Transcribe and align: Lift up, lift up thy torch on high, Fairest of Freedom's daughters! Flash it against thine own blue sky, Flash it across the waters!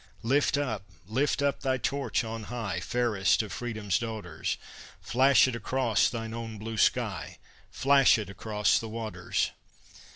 Lift 0.23 0.57
up, 0.57 0.83
lift 1.07 1.43
up 1.43 1.59
thy 1.61 1.77
torch 1.77 2.23
on 2.23 2.45
high, 2.45 2.79
Fairest 2.79 3.43
of 3.43 3.53
Freedom's 3.53 3.99
daughters! 3.99 4.57
Flash 4.99 5.47
it 5.47 5.55
against 5.55 6.11
thine 6.11 6.33
own 6.33 6.57
blue 6.57 6.77
sky, 6.79 7.37
Flash 7.69 8.17
it 8.17 8.27
across 8.27 8.79
the 8.79 8.89
waters! 8.89 9.51